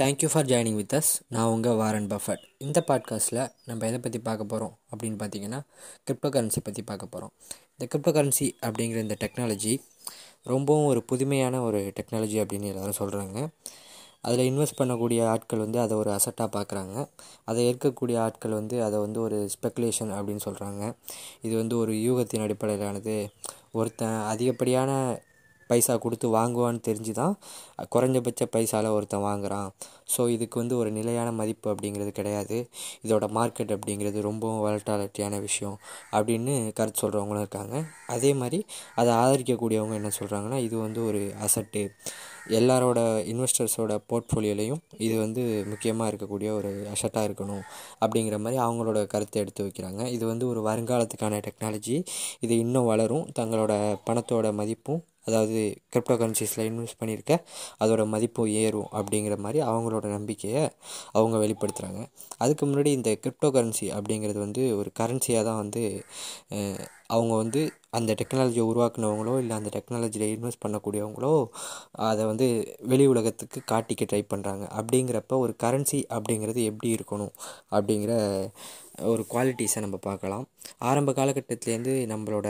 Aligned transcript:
Thank you 0.00 0.28
for 0.32 0.46
joining 0.46 0.74
with 0.74 0.94
us 0.94 1.10
நான் 1.28 1.46
உங்கள் 1.46 1.74
Warren 1.74 2.06
Buffett 2.06 2.42
இந்த 2.58 2.84
பாட்காஸ்ட்டில் 2.86 3.52
நம்ம 3.64 3.86
எதை 3.86 3.98
பற்றி 3.98 4.18
பார்க்க 4.18 4.44
போகிறோம் 4.44 4.78
அப்படின்னு 4.90 5.18
பார்த்தீங்கன்னா 5.22 5.60
கிரிப்டோ 6.06 6.28
கரன்சி 6.28 6.60
பற்றி 6.62 6.82
பார்க்க 6.82 7.06
போகிறோம் 7.06 7.32
இந்த 7.76 7.86
கிரிப்டோ 7.86 8.14
கரன்சி 8.14 8.50
அப்படிங்கிற 8.66 8.96
இந்த 8.96 9.16
டெக்னாலஜி 9.20 9.78
ரொம்பவும் 10.42 10.84
ஒரு 10.84 11.02
புதுமையான 11.02 11.60
ஒரு 11.62 11.92
டெக்னாலஜி 12.00 12.38
அப்படின்னு 12.44 12.62
எல்லோரும் 12.62 12.98
சொல்கிறாங்க 12.98 13.48
அதில் 14.22 14.52
இன்வெஸ்ட் 14.52 14.78
பண்ணக்கூடிய 14.78 15.26
ஆட்கள் 15.26 15.58
வந்து 15.58 15.80
அதை 15.80 15.96
ஒரு 15.96 16.10
அசட்டாக 16.10 16.48
பார்க்குறாங்க. 16.56 17.08
அதை 17.44 17.64
ஏற்கக்கூடிய 17.64 18.20
ஆட்கள் 18.20 18.50
வந்து 18.50 18.82
அதை 18.84 18.98
வந்து 18.98 19.20
ஒரு 19.20 19.50
ஸ்பெக்குலேஷன் 19.54 20.12
அப்படின்னு 20.18 20.40
சொல்கிறாங்க 20.44 20.94
இது 21.42 21.56
வந்து 21.56 21.78
ஒரு 21.78 21.92
யூகத்தின் 21.92 22.42
அடிப்படையிலானது. 22.42 23.28
ஒருத்தன் 23.72 24.18
அதிகப்படியான 24.22 25.20
பைசா 25.70 25.94
கொடுத்து 26.04 26.26
வாங்குவான்னு 26.36 26.80
தெரிஞ்சு 26.88 27.12
தான் 27.20 27.34
குறைஞ்சபட்ச 27.94 28.46
பைசாவில் 28.56 28.94
ஒருத்தன் 28.96 29.26
வாங்குகிறான் 29.28 29.68
ஸோ 30.14 30.22
இதுக்கு 30.34 30.56
வந்து 30.60 30.74
ஒரு 30.80 30.90
நிலையான 30.96 31.28
மதிப்பு 31.40 31.66
அப்படிங்கிறது 31.72 32.12
கிடையாது. 32.18 32.56
இதோட 33.04 33.24
மார்க்கெட் 33.36 33.74
அப்படிங்கிறது 33.76 34.20
ரொம்பவும் 34.28 34.62
வலட்டாலிட்டியான 34.64 35.40
விஷயம் 35.48 35.76
அப்படின்னு 36.16 36.54
கருத்து 36.78 37.02
சொல்கிறவங்களும் 37.02 37.44
இருக்காங்க. 37.44 37.76
அதே 38.16 38.32
மாதிரி 38.40 38.60
அதை 39.00 39.12
ஆதரிக்கக்கூடியவங்க 39.22 39.96
என்ன 40.00 40.10
சொல்கிறாங்கன்னா 40.20 40.58
இது 40.66 40.76
வந்து 40.86 41.02
ஒரு 41.10 41.22
அசட்டு 41.46 41.82
எல்லாரோட 42.58 43.00
இன்வெஸ்டர்ஸோட 43.32 43.92
போர்ட்ஃபோலியோலையும் 44.10 44.80
இது 45.06 45.14
வந்து 45.24 45.42
முக்கியமாக 45.72 46.10
இருக்கக்கூடிய 46.10 46.50
ஒரு 46.58 46.70
அசட்டாக 46.94 47.28
இருக்கணும் 47.28 47.64
அப்படிங்கிற 48.02 48.38
மாதிரி 48.44 48.58
அவங்களோட 48.66 49.00
கருத்தை 49.06 49.38
எடுத்து 49.42 49.66
வைக்கிறாங்க. 49.66 50.02
இது 50.16 50.24
வந்து 50.26 50.46
ஒரு 50.52 50.62
வருங்காலத்துக்கான 50.68 51.40
டெக்னாலஜி 51.46 51.96
இது 52.40 52.56
இன்னும் 52.64 52.90
வளரும். 52.92 53.26
தங்களோட 53.38 53.72
பணத்தோட 54.08 54.48
மதிப்பும் 54.60 55.02
அதாவது 55.26 55.60
கிரிப்டோ 55.92 56.14
கரன்சிஸில் 56.20 56.66
இன்வெஸ்ட் 56.68 57.00
பண்ணியிருக்க 57.00 57.32
அதோட 57.80 58.02
மதிப்பும் 58.14 58.52
ஏறும் 58.62 58.88
அப்படிங்கிற 58.98 59.34
மாதிரி 59.38 59.60
அவங்களோட 59.70 60.06
நம்பிக்கையை 60.16 60.62
அவங்க 61.12 61.36
வெளிப்படுத்துகிறாங்க 61.38 62.00
அதுக்கு 62.38 62.64
முன்னாடி 62.66 62.92
இந்த 62.98 63.12
கிரிப்டோ 63.24 63.50
கரன்சி 63.56 63.88
அப்படிங்கிறது 63.96 64.40
வந்து 64.46 64.64
ஒரு 64.76 64.90
கரன்சியாக 65.00 65.44
தான் 65.44 65.60
வந்து 65.60 65.82
அவங்க 67.12 67.34
வந்து 67.36 67.60
அந்த 67.98 68.10
டெக்னாலஜியை 68.20 68.64
உருவாக்குனவங்களோ 68.70 69.34
இல்லை 69.42 69.54
அந்த 69.56 69.70
டெக்னாலஜியில் 69.76 70.32
இன்வெஸ்ட் 70.34 70.64
பண்ணக்கூடியவங்களோ 70.64 71.32
அதை 72.08 72.24
வந்து 72.24 72.46
வெளி 72.90 73.06
உலகத்துக்கு 73.06 73.60
காட்டிக்க 73.72 74.04
ட்ரை 74.12 74.22
பண்ணுறாங்க 74.34 74.64
அப்படிங்கிறப்ப 74.78 75.38
ஒரு 75.44 75.54
கரன்சி 75.62 76.00
அப்படிங்கிறது 76.16 76.60
எப்படி 76.70 76.90
இருக்கணும்? 76.98 77.32
அப்படிங்கிற 77.70 78.12
ஒரு 79.12 79.22
குவாலிட்டிஸை 79.32 79.80
நம்ம 79.80 79.96
பார்க்கலாம். 80.08 80.44
ஆரம்ப 80.90 81.10
காலகட்டத்திலேருந்து 81.12 81.94
நம்மளோட 82.12 82.48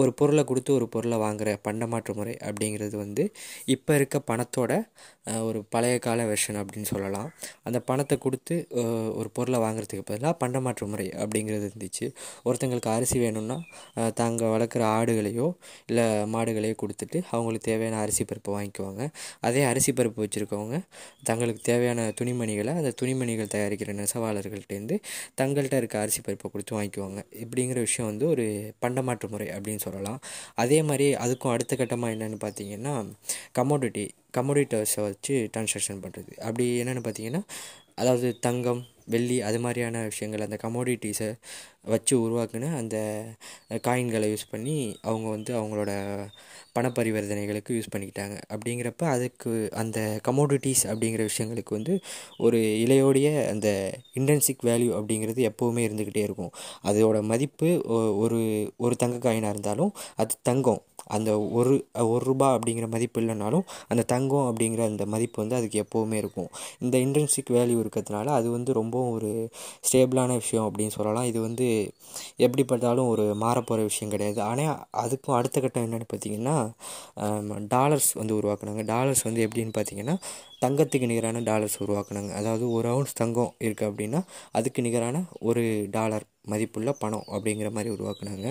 ஒரு 0.00 0.10
பொருளை 0.18 0.42
கொடுத்து 0.50 0.70
ஒரு 0.78 0.86
பொருளை 0.94 1.16
வாங்குகிற 1.24 1.50
பண்டமாற்று 1.66 2.12
முறை 2.18 2.34
அப்படிங்கிறது 2.48 2.96
வந்து 3.04 3.24
இப்போ 3.74 3.92
இருக்க 3.98 4.16
பணத்தோட 4.30 4.72
ஒரு 5.48 5.58
பழைய 5.74 5.96
கால 6.06 6.24
வெர்ஷன் 6.30 6.58
அப்படின்னு 6.60 6.88
சொல்லலாம். 6.92 7.28
அந்த 7.66 7.78
பணத்தை 7.88 8.16
கொடுத்து 8.24 8.54
ஒரு 9.20 9.28
பொருளை 9.36 9.58
வாங்குறதுக்கு 9.64 10.04
பதிலாக 10.10 10.34
பண்டமாற்று 10.42 10.86
முறை 10.92 11.06
அப்படிங்கிறது 11.22 11.66
இருந்துச்சு. 11.70 12.06
ஒருத்தங்களுக்கு 12.46 12.90
அரிசி 12.96 13.18
வேணும்னா 13.24 13.56
தாங்க 14.20 14.44
வளர்க்குற 14.54 14.82
ஆடுகளையோ 14.98 15.48
இல்லை 15.90 16.06
மாடுகளையோ 16.34 16.76
கொடுத்துட்டு 16.82 17.20
அவங்களுக்கு 17.34 17.68
தேவையான 17.70 18.00
அரிசி 18.04 18.24
பருப்பை 18.30 18.52
வாங்கிக்குவாங்க. 18.56 19.02
அதே 19.48 19.62
அரிசி 19.70 19.92
பருப்பு 20.00 20.22
வச்சுருக்கவங்க 20.24 20.78
தங்களுக்கு 21.30 21.62
தேவையான 21.70 22.08
துணிமணிகளை 22.20 22.74
அந்த 22.80 22.92
துணிமணிகள் 23.02 23.52
தயாரிக்கிற 23.56 23.94
நெசவாளர்கள்ட்டேருந்து 24.00 24.98
தங்கள்கிட்ட 25.40 25.78
இருக்க 25.82 25.96
அரிசி 26.04 26.20
பருப்பை 26.26 26.48
கொடுத்து 26.50 26.76
வாங்கிக்குவாங்க. 26.78 27.20
இப்படிங்கிற 27.44 27.78
விஷயம் 27.88 28.10
வந்து 28.10 28.26
ஒரு 28.34 28.46
பண்டமாற்று 28.84 29.28
முறை 29.34 29.48
அப்படின்னு 29.56 29.84
சொல்லலாம். 29.86 30.18
அதே 30.54 30.78
மாதிரி 30.82 31.06
அதுக்கும் 31.24 31.52
அடுத்த 31.54 31.76
கட்டமாக 31.76 32.14
என்னென்னு 32.16 32.38
பார்த்தீங்கன்னா 32.46 32.94
கமோடிட்டி 33.60 34.04
கமோடிட்டர்ஸை 34.38 35.02
வச்சு 35.08 35.34
டிரான்சாக்ஷன் 35.54 36.02
பண்ணுறது 36.04 36.32
அப்படி 36.46 36.66
என்னென்னு 36.82 37.04
பார்த்தீங்கன்னா 37.08 37.42
அதாவது 37.94 38.28
தங்கம் 38.38 38.82
வெள்ளி 39.06 39.40
அது 39.40 39.58
மாதிரியான 39.60 40.02
விஷயங்கள் 40.02 40.46
அந்த 40.46 40.58
கமோடிட்டிஸை 40.62 41.30
வச்சு 41.84 42.14
உருவாக்குன 42.18 42.76
அந்த 42.76 42.96
காயின்களை 43.86 44.28
யூஸ் 44.32 44.50
பண்ணி 44.50 44.76
அவங்க 45.02 45.26
வந்து 45.28 45.52
அவங்களோட 45.60 45.92
பணப்பரிவர்த்தனைகளுக்கு 46.78 47.72
யூஸ் 47.76 47.92
பண்ணிக்கிட்டாங்க. 47.94 48.36
அப்படிங்கிறப்ப 48.52 49.02
அதுக்கு 49.14 49.50
அந்த 49.72 49.98
கமோடிட்டிஸ் 50.28 50.84
அப்படிங்கிற 50.92 51.22
விஷயங்களுக்கு 51.30 51.72
வந்து 51.78 51.94
ஒரு 52.38 52.58
இலையோடைய 52.84 53.28
அந்த 53.48 53.68
இன்டென்சிக் 54.14 54.64
வேல்யூ 54.64 54.90
அப்படிங்கிறது 54.98 55.42
எப்போவுமே 55.50 55.82
இருந்துக்கிட்டே 55.88 56.24
இருக்கும். 56.28 56.52
அதோட 56.84 57.22
மதிப்பு 57.22 57.70
ஒரு 58.24 58.40
ஒரு 58.76 58.96
தங்க 58.96 59.18
காயினாக 59.26 59.54
இருந்தாலும் 59.56 59.92
அது 60.16 60.34
தங்கம். 60.42 60.82
அந்த 61.16 61.30
ஒரு 61.58 61.72
ஒரு 62.12 62.22
ரூபா 62.30 62.48
அப்படிங்கிற 62.56 62.86
மதிப்பு 62.94 63.20
இல்லைனாலும் 63.22 63.64
அந்த 63.92 64.02
தங்கம் 64.14 64.46
அப்படிங்கிற 64.50 64.82
அந்த 64.90 65.04
மதிப்பு 65.14 65.38
வந்து 65.42 65.56
அதுக்கு 65.58 65.82
எப்போவுமே 65.84 66.16
இருக்கும். 66.22 66.50
இந்த 66.84 66.96
இன்டென்சிக் 67.04 67.52
வேல்யூ 67.56 67.78
இருக்கிறதுனால 67.84 68.26
அது 68.38 68.48
வந்து 68.56 68.72
ரொம்பவும் 68.80 69.12
ஒரு 69.16 69.30
ஸ்டேபிளான 69.88 70.30
விஷயம் 70.42 70.66
அப்படின்னு 70.68 70.96
சொல்லலாம். 70.98 71.28
இது 71.32 71.38
வந்து 71.48 71.68
எப்படி 72.46 72.64
பார்த்தாலும் 72.72 73.10
ஒரு 73.14 73.24
மாறப்போகிற 73.44 73.82
விஷயம் 73.90 74.12
கிடையாது. 74.14 74.40
ஆனால் 74.50 74.76
அதுக்கும் 75.04 75.36
அடுத்த 75.38 75.60
கட்டம் 75.64 75.86
என்னென்னு 75.86 76.08
பார்த்தீங்கன்னா 76.12 76.56
டாலர்ஸ் 77.74 78.10
வந்து 78.20 78.36
உருவாக்குனாங்க. 78.40 78.84
டாலர்ஸ் 78.94 79.24
வந்து 79.28 79.42
எப்படின்னு 79.46 79.74
பார்த்தீங்கன்னா 79.78 80.16
தங்கத்துக்கு 80.64 81.10
நிகரான 81.10 81.40
டாலர்ஸ் 81.48 81.80
உருவாக்குனாங்க. 81.84 82.30
அதாவது 82.40 82.64
ஒரு 82.76 82.86
அவுன்ஸ் 82.92 83.18
தங்கம் 83.22 83.52
இருக்குது 83.66 83.88
அப்படின்னா 83.90 84.20
அதுக்கு 84.58 84.80
நிகரான 84.86 85.16
ஒரு 85.48 85.64
டாலர் 85.96 86.24
மதிப்புள்ள 86.52 86.90
பணம் 87.02 87.26
அப்படிங்கிற 87.34 87.68
மாதிரி 87.76 87.90
உருவாக்குனாங்க. 87.96 88.48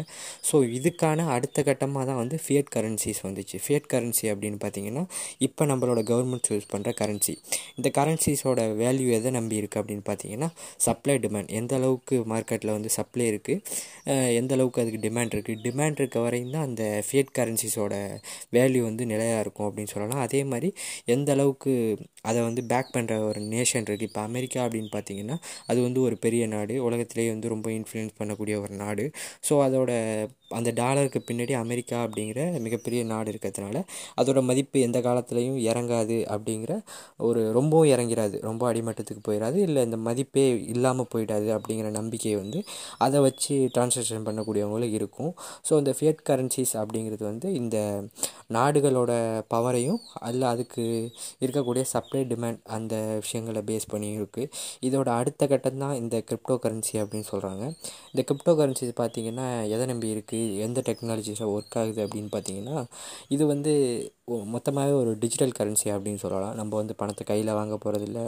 ஸோ 0.49 0.55
இதுக்கான 0.77 1.27
அடுத்த 1.35 1.63
கட்டமாக 1.69 2.03
தான் 2.09 2.19
வந்து 2.21 2.37
ஃபியட் 2.45 2.69
கரன்சிஸ் 2.75 3.21
வந்துச்சு. 3.27 3.57
ஃபியட் 3.65 3.87
கரன்சி 3.93 4.25
அப்படின்னு 4.33 4.59
பார்த்தீங்கன்னா 4.65 5.03
இப்போ 5.47 5.65
நம்மளோட 5.71 6.03
கவர்மெண்ட் 6.11 6.51
யூஸ் 6.53 6.69
பண்ணுற 6.73 6.91
கரன்சி 7.01 7.35
இந்த 7.77 7.89
கரன்சிஸோட 7.99 8.61
வேல்யூ 8.83 9.07
எதை 9.19 9.31
நம்பி 9.37 9.59
இருக்குது 9.61 9.81
அப்படின்னு 9.81 10.05
பார்த்தீங்கன்னா 10.09 10.49
சப்ளை 10.87 11.15
டிமாண்ட் 11.25 11.51
எந்த 11.59 11.73
அளவுக்கு 11.79 12.17
மார்க்கெட்டில் 12.33 12.75
வந்து 12.77 12.91
சப்ளை 12.97 13.27
இருக்குது 13.33 13.61
எந்த 14.39 14.53
அளவுக்கு 14.57 14.81
அதுக்கு 14.83 15.01
டிமாண்ட் 15.07 15.35
இருக்குது 15.35 15.61
டிமாண்ட் 15.67 15.99
இருக்க 16.01 16.19
வரையும் 16.25 16.53
தான் 16.55 16.67
அந்த 16.69 16.83
ஃபியட் 17.07 17.31
கரன்சிஸோட 17.39 17.93
வேல்யூ 18.57 18.81
வந்து 18.89 19.03
நிலையாக 19.13 19.43
இருக்கும் 19.43 19.67
அப்படின்னு 19.69 19.93
சொல்லலாம். 19.95 20.23
அதே 20.27 20.41
மாதிரி 20.51 20.71
எந்த 21.15 21.31
அளவுக்கு 21.35 21.73
அதை 22.25 22.39
வந்து 22.41 22.61
பேக் 22.63 22.93
பண்ணுற 22.95 23.13
ஒரு 23.29 23.39
நேஷன் 23.53 23.85
இருக்குது 23.87 24.09
இப்போ 24.09 24.21
அமெரிக்கா 24.21 24.59
அப்படின்னு 24.65 24.91
பார்த்தீங்கன்னா 24.95 25.37
அது 25.65 25.79
வந்து 25.81 25.99
ஒரு 26.01 26.17
பெரிய 26.17 26.43
நாடு. 26.47 26.75
உலகத்திலே 26.83 27.27
வந்து 27.29 27.47
ரொம்ப 27.47 27.69
இன்ஃப்ளூயன்ஸ் 27.71 28.17
பண்ணக்கூடிய 28.19 28.55
ஒரு 28.61 28.75
நாடு. 28.83 29.05
ஸோ 29.49 29.53
அதோட 29.67 29.91
அந்த 30.57 30.69
டாலருக்கு 30.79 31.19
பின்னாடி 31.29 31.53
அமெரிக்கா 31.61 31.97
அப்படிங்கிற 32.05 32.39
மிகப்பெரிய 32.65 33.01
நாடு 33.11 33.31
இருக்கிறதுனால 33.33 33.77
அதோட 34.19 34.39
மதிப்பு 34.49 34.79
எந்த 34.87 34.99
காலத்துலேயும் 35.07 35.59
இறங்காது 35.69 36.17
அப்படிங்கிற 36.35 36.73
ஒரு 37.27 37.41
ரொம்பவும் 37.57 37.89
இறங்கிறாது. 37.93 38.35
ரொம்ப 38.49 38.63
அடிமட்டத்துக்கு 38.71 39.23
போயிடாது 39.27 39.57
இல்லை 39.67 39.81
இந்த 39.87 39.97
மதிப்பே 40.07 40.45
இல்லாமல் 40.73 41.09
போயிடாது 41.13 41.49
அப்படிங்கிற 41.57 41.89
நம்பிக்கை 41.99 42.33
வந்து 42.41 42.59
அதை 43.05 43.19
வச்சு 43.27 43.55
டிரான்சாக்ஷன் 43.75 44.27
பண்ணக்கூடியவங்களும் 44.27 44.95
இருக்கும். 44.97 45.31
ஸோ 45.67 45.73
இந்த 45.81 45.93
ஃபியட் 45.97 46.23
கரன்சிஸ் 46.29 46.75
அப்படிங்கிறது 46.81 47.23
வந்து 47.31 47.47
இந்த 47.61 47.77
நாடுகளோட 48.57 49.11
பவரையும் 49.53 50.01
அதில் 50.27 50.47
அதுக்கு 50.51 50.83
இருக்கக்கூடிய 51.43 51.83
சப்ளை 51.93 52.21
டிமாண்ட் 52.31 52.61
அந்த 52.75 52.95
விஷயங்களை 53.23 53.61
பேஸ் 53.69 53.87
பண்ணி 53.93 54.09
இருக்குது 54.17 54.49
இதோட 54.87 55.09
அடுத்த 55.19 55.47
கட்டம் 55.51 55.81
தான் 55.83 55.95
இந்த 56.01 56.15
கிரிப்டோ 56.29 56.55
கரன்சி 56.63 56.95
அப்படின்னு 57.03 57.27
சொல்கிறாங்க 57.31 57.63
இந்த 58.11 58.21
கிரிப்டோ 58.29 58.53
கரன்சிஸ் 58.59 58.93
பார்த்திங்கன்னா 59.01 59.47
எதை 59.75 59.85
நம்பி 59.91 60.09
இருக்குது 60.15 60.42
எந்த 60.65 60.81
டெக்னாலஜிஸில் 60.89 61.51
ஒர்க் 61.55 61.77
ஆகுது 61.81 62.01
அப்படின்னு 62.05 62.31
பார்த்தீங்கன்னா 62.35 62.77
இது 63.35 63.43
வந்து 63.53 63.73
மொத்தமாகவே 64.53 64.93
ஒரு 64.99 65.11
டிஜிட்டல் 65.21 65.53
கரன்சி 65.57 65.87
அப்படின்னு 65.93 66.21
சொல்லலாம். 66.23 66.53
நம்ம 66.59 66.71
வந்து 66.79 66.93
பணத்தை 66.99 67.23
கையில் 67.29 67.49
வாங்க 67.57 67.75
போகிறதில்ல 67.83 68.19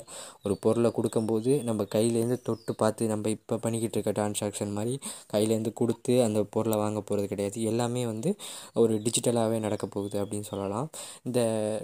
ஒரு 0.46 0.56
பொருளை 0.64 0.90
கொடுக்கும்போது 0.98 1.52
நம்ம 1.68 1.82
கையிலேருந்து 1.94 2.38
தொட்டு 2.48 2.72
பார்த்து 2.82 3.04
நம்ம 3.12 3.30
இப்போ 3.36 3.56
பண்ணிக்கிட்டு 3.66 3.98
இருக்க 3.98 4.14
டிரான்சாக்ஷன் 4.18 4.74
மாதிரி 4.78 4.96
கையிலேருந்து 5.34 5.72
கொடுத்து 5.82 6.16
அந்த 6.24 6.40
பொருளை 6.56 6.78
வாங்க 6.84 7.02
போகிறது 7.02 7.30
கிடையாது. 7.34 7.62
எல்லாமே 7.72 8.04
வந்து 8.12 8.32
ஒரு 8.84 8.96
டிஜிட்டலாகவே 9.06 9.60
நடக்க 9.68 9.88
போகுது 9.96 10.18
அப்படின்னு 10.24 10.50
சொல்லலாம். 10.52 10.90
இந்த 11.28 11.40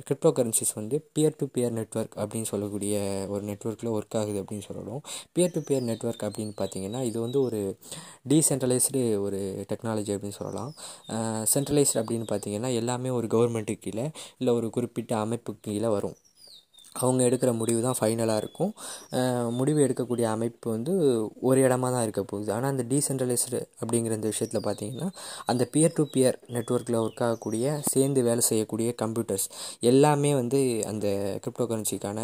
கிரிப்டோ 0.08 0.32
கரன்சிஸ் 0.40 0.74
வந்து 0.80 1.00
பியர் 1.14 1.40
டு 1.40 1.48
பியர் 1.56 1.78
நெட்ஒர்க் 1.80 2.18
அப்படின்னு 2.22 2.50
சொல்லக்கூடிய 2.52 2.98
ஒரு 3.36 3.44
நெட்ஒர்க்கில் 3.52 3.94
ஒர்க் 3.98 4.20
ஆகுது 4.22 4.42
அப்படின்னு 4.44 4.68
சொல்லணும். 4.70 5.02
பியர் 5.34 5.56
டு 5.56 5.64
பியர் 5.70 5.88
நெட்ஒர்க் 5.92 6.28
அப்படின்னு 6.30 6.56
பார்த்தீங்கன்னா 6.62 7.04
இது 7.12 7.18
வந்து 7.26 7.42
ஒரு 7.48 7.62
டீசென்ட்ரலைஸ்டு 8.32 9.02
ஒரு 9.26 9.40
டெக்னாலஜி 9.72 10.11
அப்படின்னு 10.16 10.40
சொல்லலாம். 10.42 10.74
சென்ட்ரலைஸ்டு 11.54 12.00
அப்படின்னு 12.02 12.28
பார்த்தீங்கன்னா 12.32 12.74
எல்லாமே 12.82 13.10
ஒரு 13.20 13.28
கவர்மெண்ட்டுக்கு 13.28 13.84
கீழே 13.86 14.06
இல்லை 14.38 14.54
ஒரு 14.54 14.70
குறிப்பிட்ட 14.70 15.16
அமைப்புக்கு 15.26 15.62
கீழே 15.62 15.88
வரும். 15.98 16.18
அவங்க 16.96 17.22
எடுக்கிற 17.28 17.52
முடிவு 17.60 17.82
தான் 17.86 17.98
ஃபைனலாக 18.00 18.42
இருக்கும். 18.42 18.72
முடிவு 19.60 19.80
எடுக்கக்கூடிய 19.86 20.26
அமைப்பு 20.36 20.68
வந்து 20.76 20.94
ஒரு 21.50 21.60
இடமா 21.66 21.90
தான் 21.96 22.04
இருக்க 22.08 22.22
போகுது. 22.32 22.50
ஆனால் 22.56 22.72
அந்த 22.74 22.84
டீசென்ட்ரலைஸ்டு 22.92 23.60
அப்படிங்கிற 23.82 24.16
இந்த 24.20 24.30
விஷயத்தில் 24.34 24.64
பார்த்தீங்கன்னா 24.68 25.08
அந்த 25.54 25.64
பியர் 25.74 25.96
டு 25.98 26.06
பியர் 26.16 26.38
நெட்ஒர்க்கில் 26.56 27.00
ஒர்க் 27.04 27.24
ஆகக்கூடிய 27.28 27.74
சேர்ந்து 27.92 28.22
வேலை 28.30 28.44
செய்யக்கூடிய 28.50 28.90
கம்ப்யூட்டர்ஸ் 29.04 29.48
எல்லாமே 29.92 30.34
வந்து 30.42 30.62
அந்த 30.92 31.08
கிரிப்டோ 31.46 31.68
கரன்சிக்கான 31.72 32.20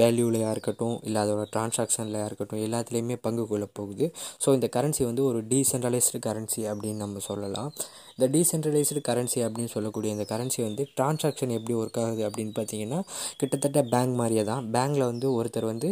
வேல்யூலையாக 0.00 0.54
இருக்கட்டும் 0.56 0.96
இல்லை 1.08 1.20
அதோட 1.24 1.44
டிரான்சாக்ஷன்லையாக 1.54 2.28
இருக்கட்டும் 2.30 2.62
எல்லாத்துலேயுமே 2.66 3.18
பங்கு 3.26 3.46
கொள்ள 3.52 3.68
போகுது. 3.80 4.08
ஸோ 4.44 4.48
இந்த 4.58 4.68
கரன்சி 4.78 5.02
வந்து 5.10 5.24
ஒரு 5.30 5.40
டீசென்ட்ரலைஸ்டு 5.52 6.20
கரன்சி 6.28 6.62
அப்படின்னு 6.72 7.04
நம்ம 7.06 7.20
சொல்லலாம். 7.30 7.70
இந்த 8.16 8.26
டீசென்ட்ரலைஸ்டு 8.34 9.00
கரன்சி 9.08 9.38
அப்படின்னு 9.44 9.72
சொல்லக்கூடிய 9.74 10.10
இந்த 10.14 10.24
கரன்சி 10.32 10.60
வந்து 10.66 10.82
டிரான்சாக்ஷன் 10.98 11.54
எப்படி 11.58 11.74
ஒர்க் 11.82 12.00
ஆகுது 12.02 12.22
அப்படின்னு 12.28 12.52
பார்த்தீங்கன்னா 12.58 12.98
கிட்டத்தட்ட 13.52 13.82
பேங்க் 13.92 14.14
மாதிரியே 14.14 14.44
தான். 14.44 14.64
பேங்க்கில் 14.74 15.08
வந்து 15.10 15.26
ஒருத்தர் 15.38 15.66
வந்து 15.70 15.88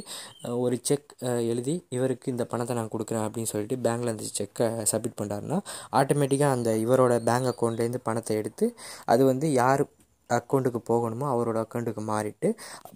ஒரு 0.57 0.77
செக் 0.83 1.11
எழுதி 1.51 1.75
இவருக்கு 1.89 2.33
இந்த 2.33 2.45
பணத்தை 2.45 2.75
நான் 2.77 2.93
கொடுக்குறேன் 2.93 3.25
அப்படின்னு 3.27 3.53
சொல்லிட்டு 3.53 3.79
பேங்க்கில் 3.87 4.13
அந்த 4.13 4.27
செக்கை 4.33 4.69
சப்மிட் 4.93 5.19
பண்ணுறாருன்னா 5.21 5.59
ஆட்டோமேட்டிக்காக 5.93 6.57
அந்த 6.59 6.73
இவரோட 6.85 7.15
பேங்க் 7.23 7.51
அக்கௌண்ட்லேருந்து 7.53 8.03
பணத்தை 8.03 8.37
எடுத்து 8.37 8.67
அது 9.07 9.23
வந்து 9.25 9.47
யார் 9.53 9.83
அக்கௌண்ட்டுக்கு 10.31 10.81
போகணுமோ 10.91 11.29
அவரோட 11.31 11.59
அக்கௌண்ட்டுக்கு 11.65 12.05
மாறிட்டு 12.07 12.51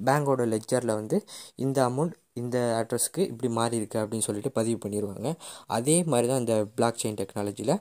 பேங்கோட 0.04 0.44
லெஜரில் 0.46 0.94
வந்து 0.94 1.19
இந்த 1.56 1.88
அமௌண்ட் 1.88 2.14
இந்த 2.32 2.58
அட்ரஸ்க்கு 2.78 3.22
இப்படி 3.26 3.48
மாறி 3.52 3.78
இருக்குது 3.81 4.02
அப்படின்னு 4.02 4.26
சொல்லிட்டு 4.26 4.50
பதிவு 4.50 4.78
பண்ணிடுவாங்க 4.84 5.28
அதே 5.66 5.96
மாதிரி 6.04 6.28
தான் 6.28 6.38
இந்த 6.38 6.54
பிளாக் 6.75 7.00
செயின் 7.02 7.19
டெக்னாலஜியில் 7.20 7.75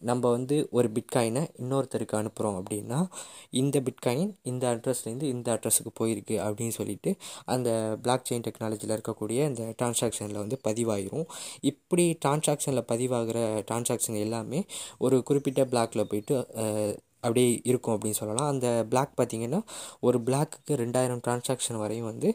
நம்ம 0.00 0.30
வந்து 0.30 0.56
ஒரு 0.70 0.88
பிட்காயினை 0.88 1.42
இன்னொருத்தருக்கு 1.58 2.16
அனுப்புகிறோம் 2.16 2.56
அப்படின்னா 2.58 2.98
இந்த 3.50 3.80
பிட்காயின் 3.80 4.32
இந்த 4.42 4.64
அட்ரஸ்லேருந்து 4.74 5.22
இந்த 5.22 5.48
அட்ரஸுக்கு 5.56 5.92
போயிருக்கு 6.00 6.36
அப்படின்னு 6.46 6.68
சொல்லிட்டு 6.68 7.10
அந்த 7.44 7.70
பிளாக் 8.02 8.26
செயின் 8.28 8.46
டெக்னாலஜியில் 8.48 8.94
இருக்கக்கூடிய 8.96 9.38
இந்த 9.46 9.62
டிரான்சாக்ஷனில் 9.78 10.42
வந்து 10.44 10.58
பதிவாயிரும். 10.64 11.26
இப்படி 11.62 12.18
டிரான்சாக்ஷனில் 12.24 12.88
பதிவாகிற 12.92 13.38
டிரான்சாக்ஷன் 13.70 14.20
எல்லாமே 14.20 14.60
ஒரு 14.98 15.22
குறிப்பிட்ட 15.22 15.64
பிளாக்கில் 15.64 16.08
போயிட்டு 16.08 16.36
அப்படியே 17.26 17.50
இருக்கும் 17.70 17.94
அப்படின்னு 17.94 18.18
சொல்லலாம். 18.20 18.50
அந்த 18.54 18.68
பிளாக் 18.92 19.12
பார்த்திங்கன்னா 19.20 19.60
ஒரு 20.06 20.18
பிளாக்குக்கு 20.26 20.80
ரெண்டாயிரம் 20.82 21.22
டிரான்சாக்ஷன் 21.26 21.78
வரையும் 21.82 22.08
வந்து 22.10 22.28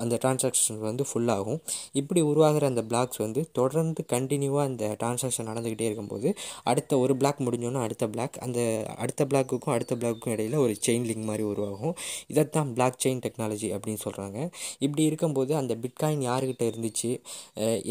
அந்த 0.00 0.14
டிரான்சாக்ஷன் 0.22 0.80
வந்து 0.88 1.06
ஃபுல்லாகும் 1.10 1.60
இப்படி 2.00 2.20
உருவாகிற 2.30 2.66
அந்த 2.72 2.82
பிளாக்ஸ் 2.90 3.20
வந்து 3.24 3.42
தொடர்ந்து 3.58 4.04
கண்டினியூவாக 4.14 4.70
அந்த 4.70 4.84
டிரான்சாக்ஷன் 5.00 5.48
நடந்துக்கிட்டே 5.50 5.86
இருக்கும்போது 5.88 6.28
அடுத்த 6.70 6.98
ஒரு 7.04 7.14
பிளாக் 7.20 7.44
முடிஞ்சோன்னா 7.46 7.82
அடுத்த 7.86 8.04
பிளாக் 8.14 8.36
அந்த 8.46 8.60
அடுத்த 9.02 9.24
பிளாக்குக்கும் 9.30 9.74
அடுத்த 9.76 9.96
பிளாக்குக்கும் 10.00 10.34
இடையில 10.36 10.60
ஒரு 10.64 10.74
செயின் 10.86 11.06
லிங்க் 11.08 11.28
மாதிரி 11.30 11.44
உருவாகும். 11.52 11.94
இதைத்தான் 12.32 12.70
பிளாக் 12.76 13.00
செயின் 13.04 13.22
டெக்னாலஜி 13.26 13.68
அப்படின்னு 13.76 14.02
சொல்கிறாங்க 14.04 14.38
இப்படி 14.84 15.02
இருக்கும்போது 15.10 15.52
அந்த 15.60 15.72
பிட்காயின் 15.82 16.24
யாருக்கிட்ட 16.28 16.64
இருந்துச்சு? 16.72 17.10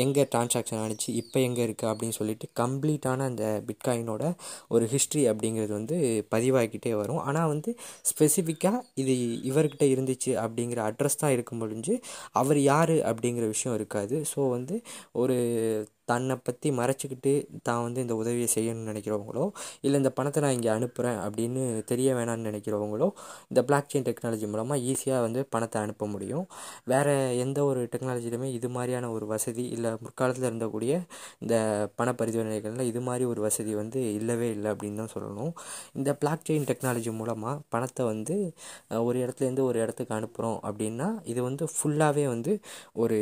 எங்கே 0.04 0.24
டிரான்சாக்ஷன் 0.34 0.82
ஆனிச்சு? 0.84 1.10
இப்போ 1.22 1.38
எங்கே 1.48 1.64
இருக்குது 1.68 1.90
அப்படின்னு 1.92 2.18
சொல்லிட்டு 2.20 2.48
கம்ப்ளீட்டான 2.62 3.26
அந்த 3.32 3.46
பிட்காயினோட 3.68 4.24
ஒரு 4.76 4.86
ஹிஸ்ட்ரி 4.94 5.24
அப்படிங்கிறது 5.32 5.74
வந்து 5.80 5.98
பதிவாகிக்கிட்டே 6.36 6.94
வரும். 7.02 7.22
ஆனால் 7.28 7.48
வந்து 7.48 7.72
ஸ்பெசிஃபிக்காக 8.12 8.82
இது 9.04 9.16
இவர்கிட்ட 9.52 9.86
இருந்துச்சு 9.94 10.32
அப்படிங்கிற 10.46 10.82
அட்ரஸ் 10.90 11.22
தான் 11.24 11.32
இருக்க 11.32 11.56
முடிஞ்சு 11.56 11.96
அவர் 12.42 12.60
யார் 12.72 12.96
அப்படிங்கிற 13.12 13.48
விஷயம் 13.56 13.78
இருக்காது. 13.78 14.18
ஸோ 14.36 14.50
வந்து 14.50 14.78
ஒரு 15.24 15.38
தன்னை 16.12 16.36
பற்றி 16.48 16.70
மறைச்சிக்கிட்டு 16.80 17.34
தான் 17.68 17.84
வந்து 17.86 18.00
இந்த 18.06 18.16
உதவியை 18.22 18.48
செய்யணும்னு 18.56 18.90
நினைக்கிறவங்களோ 18.92 19.46
இல்லை 19.86 19.98
இந்த 20.02 20.12
பணத்தை 20.18 20.42
நான் 20.46 20.56
இங்கே 20.58 20.72
அனுப்புகிறேன் 20.78 21.20
அப்படின்னு 21.26 21.62
தெரிய 21.92 22.10
வேணாம்னு 22.18 22.48
நினைக்கிறவங்களோ 22.50 23.08
இந்த 23.52 23.62
பிளாக் 23.70 23.90
செயின் 23.94 24.08
டெக்னாலஜி 24.10 24.48
மூலமாக 24.54 24.80
ஈஸியாக 24.92 25.22
வந்து 25.26 25.42
பணத்தை 25.54 25.78
அனுப்ப 25.86 26.08
முடியும். 26.14 26.46
வேறு 26.92 27.14
எந்த 27.46 27.60
ஒரு 27.70 27.82
டெக்னாலஜிலையுமே 27.94 28.50
இது 28.58 28.70
மாதிரியான 28.76 29.10
ஒரு 29.16 29.26
வசதி 29.34 29.66
இல்லை 29.76 29.92
முற்காலத்தில் 30.04 30.48
இருந்தக்கூடிய 30.50 30.94
இந்த 31.44 31.56
பண 32.00 32.08
பரிவர்த்தனைகளில் 32.20 32.90
இது 32.92 33.02
மாதிரி 33.08 33.26
ஒரு 33.32 33.42
வசதி 33.48 33.74
வந்து 33.82 34.00
இல்லவே 34.20 34.50
இல்லை 34.56 34.70
அப்படின்னு 34.74 35.02
தான் 35.04 35.14
சொல்லணும். 35.16 35.54
இந்த 36.00 36.10
பிளாக் 36.22 36.46
செயின் 36.50 36.68
டெக்னாலஜி 36.72 37.14
மூலமாக 37.20 37.56
பணத்தை 37.76 38.06
வந்து 38.12 38.36
ஒரு 39.08 39.18
இடத்துலேருந்து 39.24 39.64
ஒரு 39.70 39.78
இடத்துக்கு 39.84 40.16
அனுப்புகிறோம் 40.20 40.60
அப்படின்னா 40.68 41.10
இது 41.34 41.40
வந்து 41.50 41.66
ஃபுல்லாகவே 41.76 42.26
வந்து 42.34 42.52
ஒரு 43.04 43.18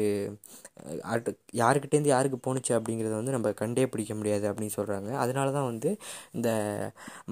அட் 1.13 1.29
யாருக்கிட்டேருந்து 1.61 2.13
யாருக்கு 2.13 2.39
போணுச்சு 2.45 2.72
அப்படிங்கிறத 2.77 3.13
வந்து 3.19 3.35
நம்ம 3.35 3.51
கண்டே 3.61 3.85
பிடிக்க 3.93 4.13
முடியாது 4.19 4.45
அப்படின்னு 4.49 4.75
சொல்கிறாங்க 4.77 5.09
அதனால 5.23 5.47
தான் 5.57 5.67
வந்து 5.71 5.89
இந்த 6.37 6.49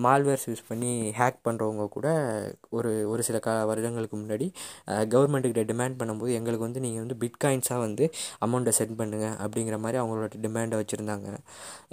மால்வேர்ஸ் 0.05 0.45
யூஸ் 0.49 0.63
பண்ணி 0.67 0.91
ஹேக் 1.19 1.39
பண்ணுறவங்க 1.47 1.85
கூட 1.89 2.07
ஒரு 2.77 2.91
ஒரு 3.11 3.21
சில 3.27 3.39
கா 3.39 3.53
வருடங்களுக்கு 3.71 4.17
முன்னாடி 4.17 4.47
கவர்மெண்ட்டுக்கிட்ட 5.13 5.65
டிமாண்ட் 5.71 5.99
பண்ணும்போது 6.01 6.31
எங்களுக்கு 6.39 6.65
வந்து 6.67 6.83
நீங்கள் 6.85 7.03
வந்து 7.03 7.17
பிட்காயின்ஸாக 7.23 7.79
வந்து 7.85 8.05
அமௌண்ட்டை 8.45 8.73
சென்ட் 8.79 8.95
பண்ணுங்க 9.01 9.27
அப்படிங்கிற 9.43 9.77
மாதிரி 9.85 9.99
அவங்களோட 10.01 10.29
டிமாண்டை 10.45 10.77
வச்சுருந்தாங்க. 10.81 11.27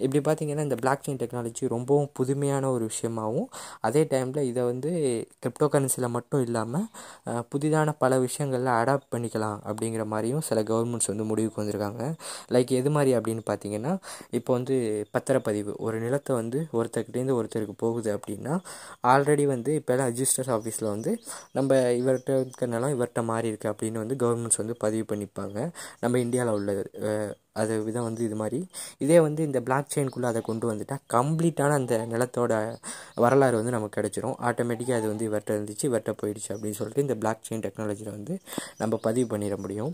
இப்படி 0.04 0.20
பார்த்தீங்கன்னா 0.28 0.64
இந்த 0.68 0.78
பிளாக் 0.82 1.04
செயின் 1.06 1.20
டெக்னாலஜி 1.22 1.64
ரொம்பவும் 1.74 2.10
புதுமையான 2.18 2.64
ஒரு 2.74 2.84
விஷயமாகவும் 2.90 3.48
அதே 3.88 4.02
டைமில் 4.12 4.42
இதை 4.50 4.62
வந்து 4.70 4.90
கிரிப்டோ 5.42 5.66
கரன்சியில் 5.74 6.08
மட்டும் 6.16 6.42
இல்லாமல் 6.46 6.86
புதிதான 7.54 7.94
பல 8.02 8.18
விஷயங்களில் 8.26 8.72
அடாப்ட் 8.80 9.10
பண்ணிக்கலாம் 9.14 9.58
அப்படிங்கிற 9.68 10.04
மாதிரியும் 10.12 10.44
சில 10.48 10.58
கவர்மெண்ட்ஸ் 10.70 11.10
வந்து 11.12 11.26
முடிவுக்கு 11.30 11.60
வந்திருக்காங்க. 11.62 12.02
லைக் 12.54 12.72
எது 12.80 12.90
மாதிரி 12.96 13.12
அப்படின்னு 13.18 13.37
பார்த்தீங்கன்னா 13.50 13.92
இப்போ 14.38 14.50
வந்து 14.52 14.76
பத்திரப்பதிவு. 15.16 15.72
ஒரு 15.86 15.96
நிலத்தை 16.00 16.32
வந்து 16.40 16.58
ஒருத்தர்கிட்டேருந்து 16.78 17.36
ஒருத்தருக்கு 17.40 17.76
போகுது 17.84 18.10
அப்படின்னா 18.16 18.54
ஆல்ரெடி 19.12 19.46
வந்து 19.54 19.72
இப்போலாம் 19.80 20.10
ரிஜிஸ்டர்ஸ் 20.12 20.52
ஆஃபீஸில் 20.56 20.92
வந்து 20.94 21.12
நம்ம 21.58 21.80
இவர்கிட்ட 22.00 22.32
இருக்கிற 22.42 22.68
நிலம் 22.74 22.94
இவர்கிட்ட 22.96 23.22
மாறி 23.32 23.50
இருக்குது 23.52 23.72
அப்படின்னு 23.72 24.02
வந்து 24.04 24.18
கவர்மெண்ட்ஸ் 24.24 24.62
வந்து 24.62 24.76
பதிவு 24.86 25.06
பண்ணிப்பாங்க. 25.12 25.58
நம்ம 26.00 26.18
இந்தியாவில் 26.26 26.56
உள்ள 26.58 26.72
அது 27.62 27.74
விதம் 27.88 28.06
வந்து 28.08 28.22
இது 28.28 28.36
மாதிரி. 28.42 28.60
இதே 29.04 29.18
வந்து 29.26 29.42
இந்த 29.48 29.60
பிளாக் 29.68 29.90
செயின்குள்ளே 29.94 30.28
அதை 30.32 30.40
கொண்டு 30.48 30.66
வந்துட்டால் 30.70 31.02
கம்ப்ளீட்டான 31.14 31.76
அந்த 31.80 31.96
நிலத்தோட 32.12 32.52
வரலாறு 33.24 33.56
வந்து 33.60 33.74
நமக்கு 33.76 33.96
கிடச்சிரும். 33.98 34.36
ஆட்டோமேட்டிக்காக 34.48 34.98
அது 35.00 35.08
வந்து 35.12 35.26
இவர்கிட்ட 35.28 35.56
இருந்துச்சு 35.58 35.86
இவர்கிட்ட 35.90 36.14
போயிடுச்சு 36.22 36.50
அப்படின்னு 36.54 36.78
சொல்லிட்டு 36.80 37.04
இந்த 37.06 37.16
பிளாக் 37.22 37.44
செயின் 37.48 37.64
டெக்னாலஜியில் 37.66 38.12
வந்து 38.16 38.34
நம்ம 38.82 39.00
பதிவு 39.06 39.28
பண்ணிட 39.34 39.56
முடியும். 39.64 39.92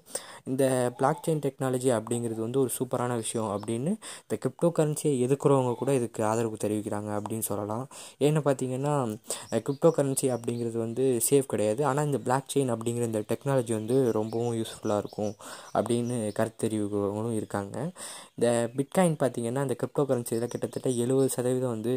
இந்த 0.50 0.64
பிளாக் 0.98 1.22
செயின் 1.26 1.42
டெக்னாலஜி 1.46 1.90
அப்படிங்கிறது 1.98 2.40
வந்து 2.46 2.60
ஒரு 2.64 2.70
சூப்பரான 2.78 3.12
விஷயம் 3.22 3.50
அப்படின்னு 3.56 3.92
இந்த 4.24 4.34
கிரிப்டோ 4.42 4.68
கரன்சியை 4.78 5.14
எதுக்குறவங்க 5.26 5.72
கூட 5.82 5.90
இதுக்கு 6.00 6.20
ஆதரவு 6.30 6.56
தெரிவிக்கிறாங்க 6.64 7.10
அப்படின்னு 7.18 7.46
சொல்லலாம். 7.50 7.84
ஏன்னு 8.26 8.42
பார்த்தீங்கன்னா 8.48 8.94
கிரிப்டோ 9.66 9.90
கரன்சி 9.98 10.28
அப்படிங்கிறது 10.36 10.78
வந்து 10.86 11.04
சேஃப் 11.28 11.50
கிடையாது. 11.52 11.80
ஆனால் 11.90 12.06
இந்த 12.10 12.18
பிளாக் 12.26 12.50
செயின் 12.54 12.72
அப்படிங்கிற 12.74 13.04
இந்த 13.10 13.22
டெக்னாலஜி 13.30 13.72
வந்து 13.80 13.96
ரொம்பவும் 14.18 14.54
யூஸ்ஃபுல்லாக 14.60 15.02
இருக்கும் 15.04 15.34
அப்படின்னு 15.78 16.16
கருத்து 16.32 16.62
தெரிவிக்கிறவங்களும் 16.64 17.32
இருக்காங்க. 17.32 17.52
இருக்காங்க 17.54 17.78
இந்த 18.36 18.48
பிட்காயின் 18.76 19.16
பார்த்தீங்கன்னா 19.22 19.62
அந்த 19.64 19.74
கிரிப்டோ 19.80 20.02
கரன்சியில் 20.08 20.46
கிட்டத்தட்ட 20.52 20.88
எழுபது 21.02 21.28
சதவீதம் 21.34 21.72
வந்து 21.74 21.92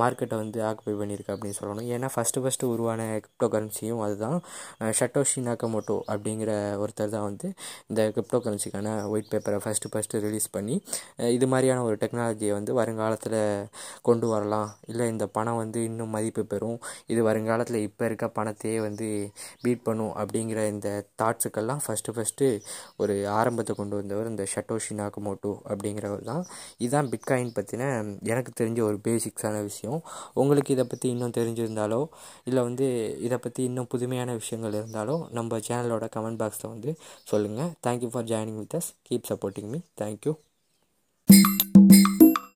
மார்க்கெட்டை 0.00 0.36
வந்து 0.42 0.58
ஆக்குபை 0.68 0.94
பண்ணியிருக்கு 1.00 1.32
அப்படின்னு 1.34 1.56
சொல்லணும். 1.60 1.86
ஏன்னா 1.94 2.08
ஃபஸ்ட்டு 2.14 2.42
ஃபஸ்ட்டு 2.42 2.68
உருவான 2.74 3.00
கிரிப்டோ 3.24 3.46
கரன்சியும் 3.54 4.02
அதுதான். 4.06 4.36
ஷட்டோஷி 4.98 5.40
நாக்கமோட்டோ 5.48 5.96
அப்படிங்கிற 6.12 6.50
ஒருத்தர் 6.82 7.12
தான் 7.16 7.26
வந்து 7.28 7.48
இந்த 7.90 8.00
கிரிப்டோ 8.16 8.38
கரன்சிக்கான 8.44 8.92
ஒயிட் 9.12 9.30
பேப்பரை 9.32 9.58
ஃபஸ்ட்டு 9.64 9.90
ஃபஸ்ட்டு 9.94 10.20
ரிலீஸ் 10.26 10.48
பண்ணி 10.56 10.76
இது 11.36 11.48
மாதிரியான 11.54 11.84
ஒரு 11.88 11.96
டெக்னாலஜியை 12.02 12.52
வந்து 12.58 12.72
வருங்காலத்தில் 12.80 13.38
கொண்டு 14.08 14.26
வரலாம். 14.34 14.70
இல்லை 14.90 15.06
இந்த 15.14 15.26
பணம் 15.36 15.60
வந்து 15.62 15.80
இன்னும் 15.88 16.14
மதிப்பு 16.16 16.44
பெறும். 16.52 16.78
இது 17.12 17.20
வருங்காலத்தில் 17.30 17.80
இப்போ 17.88 18.04
இருக்க 18.10 18.26
பணத்தையே 18.38 18.78
வந்து 18.88 19.08
பீட் 19.64 19.84
பண்ணும் 19.88 20.14
அப்படிங்கிற 20.22 20.60
இந்த 20.74 20.88
தாட்ஸுக்கெல்லாம் 21.22 21.82
ஃபஸ்ட்டு 21.86 22.14
ஃபஸ்ட்டு 22.16 22.46
ஒரு 23.02 23.14
ஆரம்பத்தை 23.38 23.72
கொண்டு 23.80 23.94
வந்தவர் 24.00 24.30
இந்த 24.32 24.44
ஷட்டோ 24.54 24.73
சட்டோஷி 24.74 24.94
நாகமோட்டோ 25.00 25.52
அப்படிங்கிறவர் 25.68 26.22
தான் 26.22 26.42
இதுதான் 26.78 27.08
பிட்காயின் 27.08 27.52
பற்றின 27.54 27.82
எனக்கு 28.22 28.52
தெரிஞ்ச 28.60 28.80
ஒரு 28.80 28.98
பேசிக்ஸான 29.04 29.62
விஷயம். 29.62 30.00
உங்களுக்கு 30.34 30.72
இதை 30.72 30.84
பற்றி 30.84 31.08
இன்னும் 31.08 31.36
தெரிஞ்சிருந்தாலோ 31.36 32.00
இல்லை 32.44 32.62
வந்து 32.62 32.86
இதை 33.20 33.38
பற்றி 33.38 33.62
இன்னும் 33.64 33.86
புதுமையான 33.86 34.34
விஷயங்கள் 34.34 34.78
இருந்தாலோ 34.80 35.30
நம்ம 35.30 35.58
சேனலோட 35.58 36.08
கமெண்ட் 36.16 36.42
பாக்ஸில் 36.42 36.68
வந்து 36.68 36.92
சொல்லுங்கள் 37.24 37.72
thank you 37.86 38.10
for 38.10 38.24
joining 38.24 38.58
with 38.58 38.74
us 38.74 38.90
keep 39.10 39.30
supporting 39.30 39.70
me 39.70 39.80
thank you 40.00 40.34